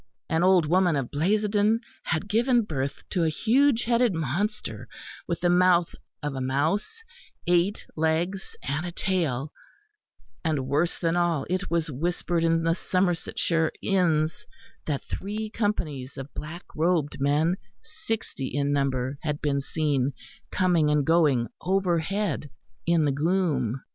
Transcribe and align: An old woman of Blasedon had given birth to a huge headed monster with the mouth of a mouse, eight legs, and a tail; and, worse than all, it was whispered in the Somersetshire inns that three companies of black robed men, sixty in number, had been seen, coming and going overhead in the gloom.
An 0.29 0.41
old 0.41 0.65
woman 0.65 0.95
of 0.95 1.11
Blasedon 1.11 1.79
had 2.05 2.27
given 2.27 2.63
birth 2.63 3.03
to 3.11 3.23
a 3.23 3.29
huge 3.29 3.83
headed 3.83 4.15
monster 4.15 4.87
with 5.27 5.41
the 5.41 5.49
mouth 5.51 5.93
of 6.23 6.33
a 6.33 6.41
mouse, 6.41 7.03
eight 7.45 7.85
legs, 7.95 8.55
and 8.63 8.83
a 8.83 8.91
tail; 8.91 9.51
and, 10.43 10.65
worse 10.67 10.97
than 10.97 11.15
all, 11.15 11.45
it 11.51 11.69
was 11.69 11.91
whispered 11.91 12.43
in 12.43 12.63
the 12.63 12.73
Somersetshire 12.73 13.71
inns 13.83 14.47
that 14.87 15.03
three 15.03 15.51
companies 15.51 16.17
of 16.17 16.33
black 16.33 16.63
robed 16.75 17.17
men, 17.21 17.57
sixty 17.83 18.47
in 18.47 18.71
number, 18.71 19.19
had 19.21 19.39
been 19.39 19.59
seen, 19.61 20.13
coming 20.49 20.89
and 20.89 21.05
going 21.05 21.47
overhead 21.61 22.49
in 22.87 23.05
the 23.05 23.11
gloom. 23.11 23.83